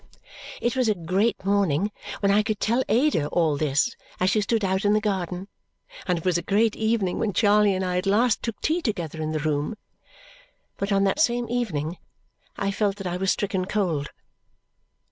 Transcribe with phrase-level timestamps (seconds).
[0.59, 1.91] It was a great morning
[2.21, 5.47] when I could tell Ada all this as she stood out in the garden;
[6.07, 9.21] and it was a great evening when Charley and I at last took tea together
[9.21, 9.75] in the next room.
[10.77, 11.97] But on that same evening,
[12.57, 14.09] I felt that I was stricken cold.